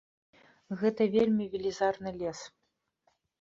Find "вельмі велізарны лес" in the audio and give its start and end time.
1.15-2.39